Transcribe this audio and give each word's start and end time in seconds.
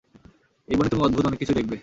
এই 0.67 0.75
বনে 0.77 0.89
তুমি 0.89 1.01
অদ্ভুত 1.03 1.23
অনেক 1.25 1.39
কিছুই 1.39 1.57
দেখবে। 1.59 1.77